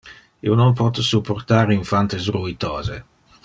Io 0.49 0.55
non 0.61 0.71
pote 0.79 1.03
supportar 1.09 1.75
infantes 1.77 2.33
ruitose. 2.39 2.99